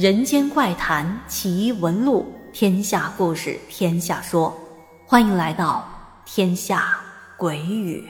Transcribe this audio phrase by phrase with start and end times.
[0.00, 4.58] 人间怪谈奇闻录，天下故事天下说，
[5.04, 5.86] 欢迎来到
[6.24, 6.98] 天下
[7.36, 8.08] 鬼语。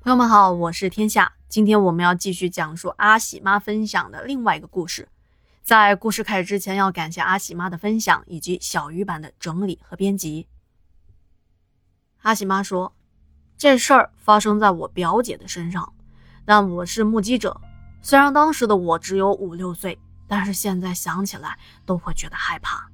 [0.00, 1.34] 朋友们好，我是天下。
[1.46, 5.10] 今天我们要继续讲述阿喜妈分享的另外一个故事。
[5.62, 10.48] 在故事开始之前，要感谢阿喜妈的分享以及小鱼版的整理和编辑。
[12.22, 12.94] 阿喜妈说
[13.58, 15.92] ：“这事儿发生在我表姐的身上，
[16.44, 17.60] 但我是目击者。
[18.02, 22.88] 虽然当时的我只有五六岁，但是现在想起来都会觉得害怕。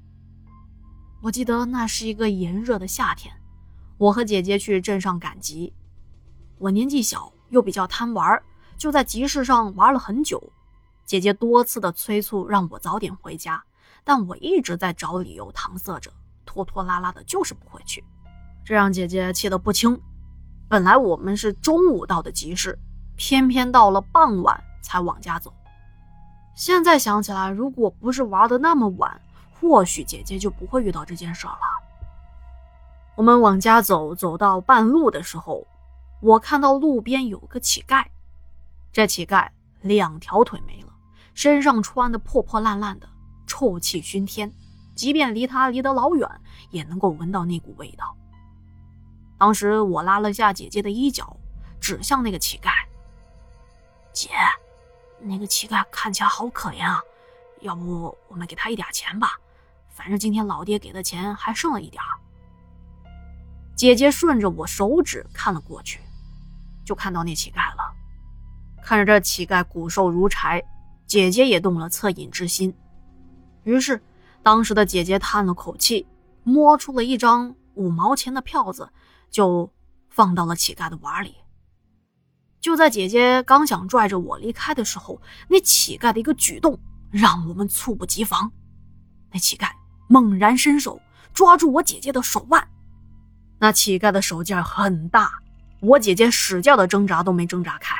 [1.20, 3.34] 我记得那是一个炎热的夏天，
[3.98, 5.72] 我和姐姐去镇上赶集。
[6.58, 8.40] 我年纪小，又比较贪玩，
[8.78, 10.52] 就在集市上玩了很久。
[11.04, 13.62] 姐姐多次的催促让我早点回家，
[14.04, 16.12] 但我一直在找理由搪塞着，
[16.46, 18.04] 拖拖拉拉的，就是不回去。”
[18.64, 20.00] 这让姐姐气得不轻。
[20.68, 22.78] 本来我们是中午到的集市，
[23.20, 25.52] 偏偏到了傍晚才往家走。
[26.54, 29.20] 现在想起来，如果不是玩的那么晚，
[29.52, 31.58] 或许姐姐就不会遇到这件事了。
[33.16, 35.66] 我们往家走，走到半路的时候，
[36.22, 38.06] 我看到路边有个乞丐。
[38.90, 39.50] 这乞丐
[39.82, 40.88] 两条腿没了，
[41.34, 43.06] 身上穿的破破烂烂的，
[43.46, 44.50] 臭气熏天，
[44.94, 46.26] 即便离他离得老远，
[46.70, 48.16] 也能够闻到那股味道。
[49.36, 51.36] 当时我拉了下姐姐的衣角，
[51.78, 52.70] 指向那个乞丐。
[54.12, 54.30] 姐，
[55.18, 57.02] 那个乞丐看起来好可怜啊，
[57.60, 59.38] 要不我们给他一点钱吧？
[59.88, 62.02] 反正今天老爹给的钱还剩了一点
[63.76, 66.00] 姐姐顺着我手指看了过去，
[66.84, 67.92] 就看到那乞丐了。
[68.82, 70.62] 看着这乞丐骨瘦如柴，
[71.06, 72.74] 姐姐也动了恻隐之心。
[73.64, 74.02] 于是，
[74.42, 76.06] 当时的姐姐叹了口气，
[76.44, 78.90] 摸出了一张五毛钱的票子。
[79.30, 79.70] 就
[80.08, 81.36] 放到了乞丐的碗里。
[82.60, 86.78] 就在姐姐刚想拽着我离开的时候，那乞丐的一个举动
[87.10, 88.52] 让我们猝不及防。
[89.32, 89.70] 那乞丐
[90.08, 91.00] 猛然伸手
[91.32, 92.68] 抓住我姐姐的手腕，
[93.58, 95.30] 那乞丐的手劲很大，
[95.80, 97.96] 我姐姐使劲的挣扎都没挣扎开。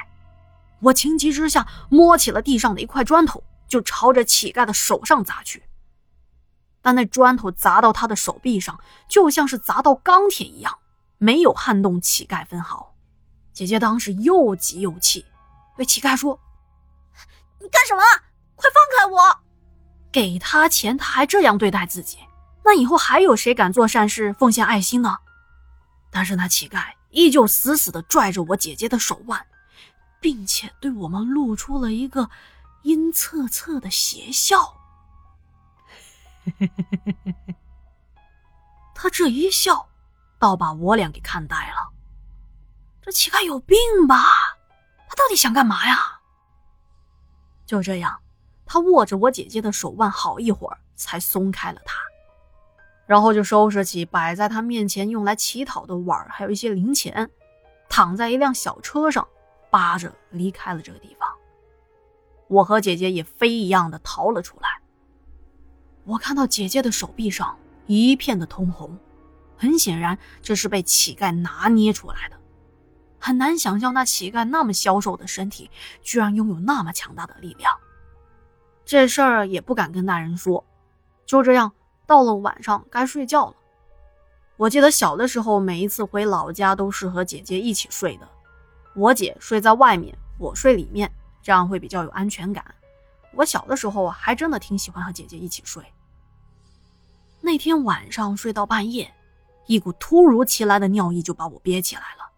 [0.80, 5.62] 我情急之下摸起了地上的一块砖头，就朝着乞丐的手上砸去。
[6.82, 10.78] 但那砖头砸到他的手臂上，就像是砸到钢铁一样。
[11.18, 12.89] 没有撼动乞丐分毫，
[13.60, 15.26] 姐姐当时又急又气，
[15.76, 16.40] 对乞丐说
[17.60, 18.00] ：“你干什么？
[18.56, 19.38] 快放开我！
[20.10, 22.20] 给他钱，他还这样对待自己，
[22.64, 25.18] 那以后还有谁敢做善事、奉献爱心呢？”
[26.10, 29.44] 但是那乞丐依旧死死地拽着我姐姐的手腕，
[30.22, 32.30] 并且对我们露出了一个
[32.80, 34.74] 阴恻恻的邪笑。
[38.96, 39.86] 他这一笑。
[40.38, 41.79] 倒把我俩给看呆了，
[43.02, 44.24] 这乞丐有病吧？
[45.08, 46.20] 他到底想干嘛呀？
[47.66, 48.20] 就这样，
[48.66, 51.96] 他握着我姐姐的手腕好一会儿，才松开了她，
[53.06, 57.30] 然后就收拾起摆在他面前用来乞讨的碗，还有一些零钱，
[57.88, 59.26] 躺在一辆小车上，
[59.70, 61.28] 扒着离开了这个地方。
[62.48, 64.80] 我和姐姐也飞一样的逃了出来。
[66.04, 67.56] 我看到姐姐的手臂上
[67.86, 68.98] 一片的通红。
[69.56, 72.39] 很显然，这是被乞丐拿捏出来的。
[73.20, 75.70] 很难想象，那乞丐那么消瘦的身体，
[76.02, 77.72] 居然拥有那么强大的力量。
[78.84, 80.64] 这事儿也不敢跟大人说。
[81.26, 81.70] 就这样，
[82.06, 83.54] 到了晚上该睡觉了。
[84.56, 88.28] 我记得小的时候，每一次回老家都是和姐姐一起睡的。
[88.94, 92.64] 我姐睡在外面，我睡里面，这样会比较有安全感。
[93.32, 95.84] 我小的时候，还真的挺喜欢和姐姐一起睡。
[97.40, 99.14] 那天晚上睡到半夜。
[99.66, 102.29] 一股突如其来的尿意就把我憋起来了。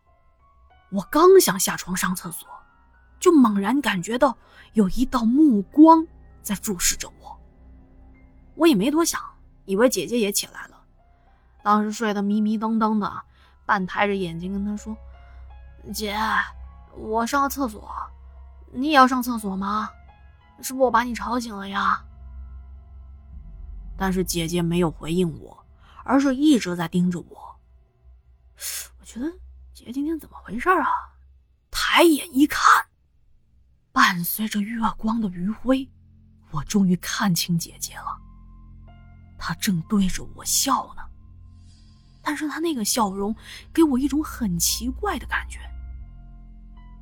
[0.93, 2.47] 我刚想下床上厕所，
[3.19, 4.37] 就猛然感觉到
[4.75, 6.07] 有一道目光
[6.43, 7.41] 在注视着我。
[8.55, 9.21] 我也没多想，
[9.65, 10.85] 以为姐姐也起来了。
[11.63, 13.23] 当时睡得迷迷瞪瞪的，
[13.65, 14.97] 半抬着眼睛跟她说
[15.93, 16.17] ：“姐，
[16.95, 17.91] 我上个厕所，
[18.71, 19.91] 你也要上厕所吗？
[20.61, 22.05] 是不我把你吵醒了呀？”
[23.97, 25.59] 但是姐姐没有回应我。
[26.05, 27.57] 而是一直在盯着我。
[28.99, 29.33] 我觉得
[29.85, 30.87] 姐今天怎么回事啊？
[31.71, 32.87] 抬眼一看，
[33.91, 35.89] 伴随着月光的余晖，
[36.53, 38.17] 我终于看清姐姐了。
[39.37, 41.03] 她正对着我笑呢，
[42.23, 43.35] 但是她那个笑容
[43.73, 45.59] 给我一种很奇怪的感觉。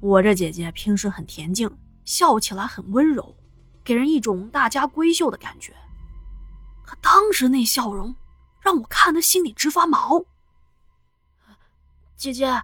[0.00, 1.70] 我这姐姐平时很恬静，
[2.06, 3.36] 笑起来很温柔，
[3.84, 5.76] 给人一种大家闺秀的感觉。
[6.82, 8.16] 可当时那笑容……
[8.62, 10.22] 让我看得心里直发毛。
[12.14, 12.62] 姐姐，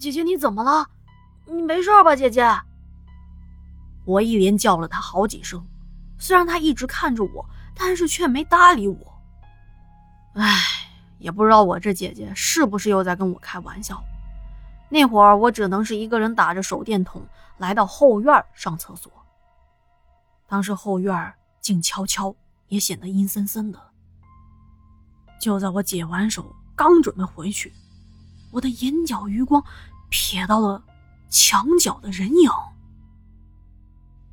[0.00, 0.88] 姐姐，你怎么了？
[1.44, 2.42] 你没事吧，姐姐？
[4.06, 5.62] 我一连叫了他好几声，
[6.18, 7.44] 虽然他一直看着我，
[7.76, 9.20] 但是却没搭理我。
[10.36, 10.58] 唉，
[11.18, 14.02] 也不知道我这姐姐是不是又在跟我开玩笑。
[14.88, 17.22] 那会儿我只能是一个人打着手电筒
[17.58, 19.12] 来到后院上厕所。
[20.48, 22.34] 当时后院静悄悄，
[22.68, 23.78] 也显得阴森森的。
[25.38, 27.72] 就在我解完手，刚准备回去，
[28.50, 29.62] 我的眼角余光
[30.10, 30.82] 瞥到了
[31.28, 32.50] 墙角的人影。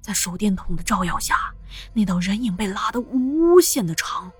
[0.01, 1.53] 在手电筒的照耀下，
[1.93, 4.31] 那道人影被拉得无限的长。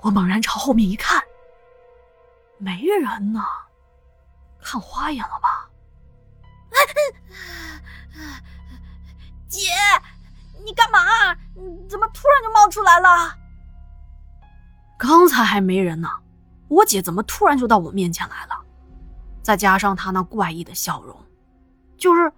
[0.00, 1.22] 我猛然朝后面一看，
[2.58, 3.44] 没人呢。
[4.60, 5.70] 看花眼了吧？
[9.48, 9.70] 姐，
[10.64, 10.98] 你干嘛？
[11.88, 13.38] 怎么突然就冒出来了？
[14.98, 16.10] 刚才还没人呢，
[16.68, 18.55] 我姐怎么突然就到我面前来了？
[19.46, 21.16] 再加上他那怪异的笑容，
[21.96, 22.32] 就是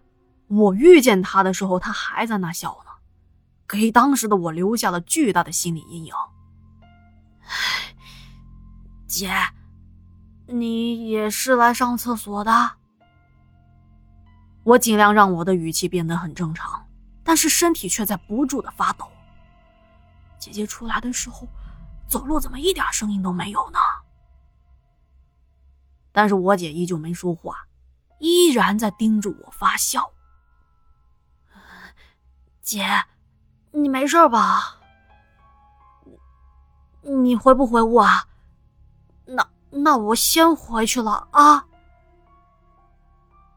[0.47, 2.91] 我遇见他的时候，他还在那笑呢，
[3.67, 6.13] 给当时的我留下了巨大的心理阴影。
[9.07, 9.33] 姐。
[10.49, 12.73] 你也是来上厕所的？
[14.63, 16.87] 我尽量让我的语气变得很正常，
[17.25, 19.11] 但是身体却在不住的发抖。
[20.39, 21.49] 姐姐出来的时候，
[22.07, 23.79] 走路怎么一点声音都没有呢？
[26.19, 27.69] 但是我姐依旧没说话，
[28.19, 30.11] 依然在盯着我发笑。
[32.61, 33.05] 姐，
[33.71, 34.81] 你没事吧？
[37.03, 38.27] 你回不回屋啊？
[39.27, 39.49] 那。
[39.71, 41.67] 那我先回去了啊！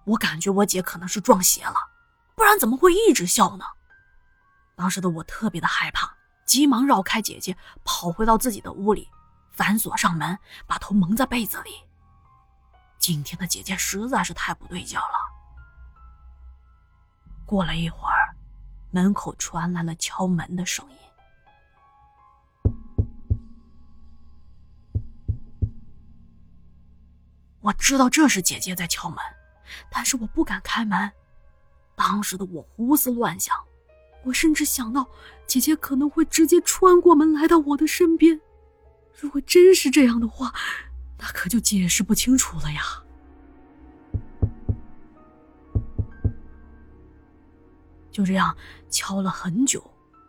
[0.04, 1.74] 我感觉我姐可能是撞邪了，
[2.36, 3.66] 不然怎么会一直笑呢？
[4.76, 6.16] 当时的我特别的害怕，
[6.46, 9.10] 急忙绕开姐姐，跑回到自己的屋里，
[9.52, 10.38] 反锁上门，
[10.68, 11.72] 把头蒙在被子里。
[13.02, 15.04] 今天的姐姐实在是太不对劲了。
[17.48, 18.36] 过了一会儿，
[18.92, 20.98] 门口传来了敲门的声音。
[27.60, 29.18] 我知道这是姐姐在敲门，
[29.90, 31.12] 但是我不敢开门。
[31.96, 33.56] 当时的我胡思乱想，
[34.24, 35.08] 我甚至想到
[35.48, 38.40] 姐姐可能会直接穿过门来到我的身边。
[39.20, 40.54] 如果真是这样的话，
[41.22, 42.82] 那可就解释不清楚了呀。
[48.12, 48.58] 就这样
[48.90, 49.82] 敲了很久，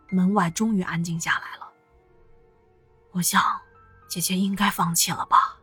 [0.09, 1.67] 门外终于安静下来了。
[3.11, 3.41] 我想，
[4.07, 5.57] 姐姐应该放弃了吧。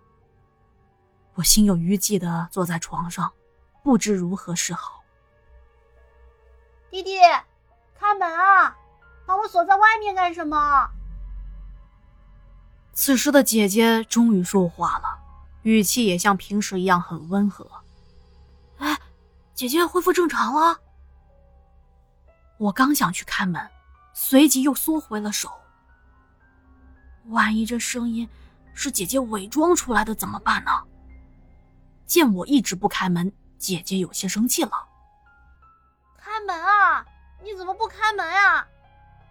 [1.34, 3.32] 我心有余悸的坐在床上，
[3.84, 5.02] 不知如何是好。
[6.90, 7.20] 弟弟，
[7.94, 8.76] 开门啊！
[9.24, 10.90] 把我锁在外面干什么？
[13.00, 15.18] 此时的姐姐终于说话了，
[15.62, 17.66] 语气也像平时一样很温和。
[18.76, 18.94] 哎，
[19.54, 20.78] 姐姐恢复正常了。
[22.58, 23.70] 我刚想去开门，
[24.12, 25.50] 随即又缩回了手。
[27.28, 28.28] 万一这声音
[28.74, 30.70] 是姐姐伪装出来的怎么办呢？
[32.04, 34.72] 见我一直不开门，姐姐有些生气了。
[36.18, 37.02] 开门啊！
[37.42, 38.68] 你怎么不开门啊？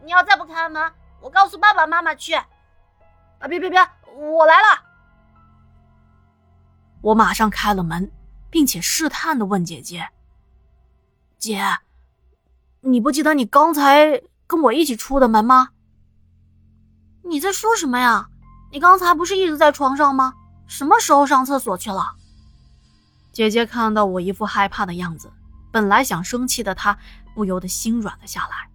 [0.04, 0.92] 你要再不开门，
[1.22, 2.34] 我告诉爸爸妈妈去。
[3.39, 3.48] 啊！
[3.48, 3.79] 别别别，
[4.15, 4.86] 我来了。
[7.01, 8.12] 我马上开了门，
[8.50, 10.10] 并且试探的问姐姐
[11.39, 11.79] ：“姐，
[12.81, 15.69] 你不记得你刚才跟我一起出的门吗？”
[17.24, 18.29] 你在说什么呀？
[18.72, 20.34] 你刚才不是一直在床上吗？
[20.67, 22.15] 什么时候上厕所去了？
[23.31, 25.31] 姐姐看到我一副害怕的样子，
[25.72, 26.98] 本来想生气的她
[27.34, 28.69] 不由得心软了下来。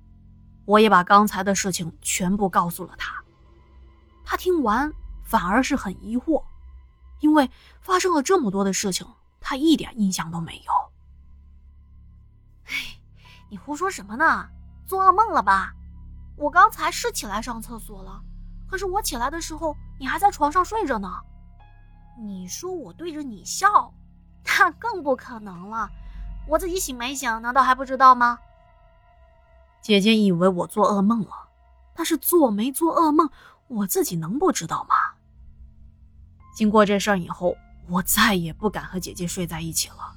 [0.64, 3.23] 我也把刚才的事情全部告诉了她。
[4.25, 6.43] 她听完反而是很疑惑，
[7.21, 7.50] 因为
[7.81, 9.07] 发生了这么多的事情，
[9.40, 10.73] 他一点印象都没有。
[12.66, 12.99] 哎，
[13.50, 14.49] 你胡说什么呢？
[14.87, 15.75] 做噩梦了吧？
[16.37, 18.21] 我刚才是起来上厕所了，
[18.69, 21.11] 可是我起来的时候你还在床上睡着呢。
[22.19, 23.93] 你说我对着你笑？
[24.59, 25.90] 那更不可能了，
[26.47, 28.38] 我自己醒没醒，难道还不知道吗？
[29.81, 31.49] 姐姐以为我做噩梦了，
[31.95, 33.31] 但是做没做噩梦，
[33.68, 34.94] 我自己能不知道吗？
[36.54, 37.56] 经过这事儿以后，
[37.88, 40.14] 我再也不敢和姐姐睡在一起了。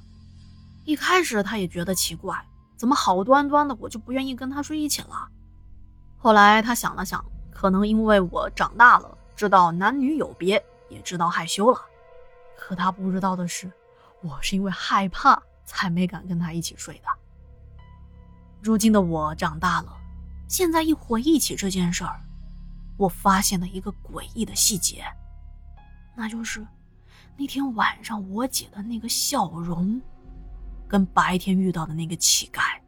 [0.84, 2.44] 一开始她也觉得奇怪，
[2.76, 5.28] 怎么好端端的我就不愿意跟她睡一起了？
[6.16, 11.80] 后来她想了想，可能因为我长大了，知道男女有别，也知道害羞了。
[12.56, 13.70] 可她不知道的是。
[14.20, 17.08] 我是因为害怕才没敢跟他一起睡的。
[18.60, 19.96] 如今的我长大了，
[20.48, 22.20] 现在一回忆起这件事儿，
[22.98, 25.04] 我发现了一个诡异的细节，
[26.16, 26.66] 那就是
[27.36, 30.02] 那天晚上我姐的那个笑容，
[30.88, 32.80] 跟白天遇到的那个乞丐，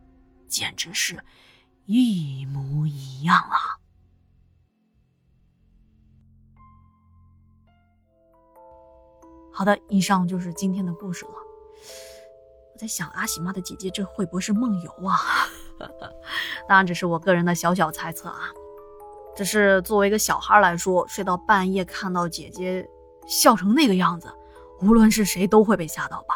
[0.49, 1.25] 简直是
[1.87, 3.79] 一模一样啊！
[9.53, 11.33] 好的，以上就是今天的故事了。
[12.73, 15.19] 我在想，阿喜妈的姐姐这会不会是梦游啊？
[16.69, 18.41] 当然，只是我个人的小小猜测啊。
[19.37, 22.87] 只是作为一个小孩来说，睡到半夜看到姐姐
[23.27, 24.29] 笑成那个样子，
[24.83, 26.35] 无论是谁都会被吓到吧。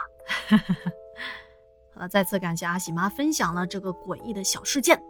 [1.95, 5.01] 好 了，再次感谢阿喜妈分享了这个诡异的小事件。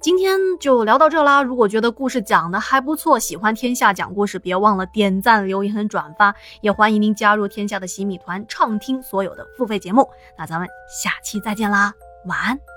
[0.00, 1.44] 今天就聊到这啦！
[1.44, 10.10] 如果觉得故事讲的还不错，喜欢天下讲故事，别忘了点赞、留言和转发，也欢迎您加入天下的洗米团，畅听所有的付费节目。
[10.36, 11.94] 那咱们下期再见啦，
[12.26, 12.71] 晚安。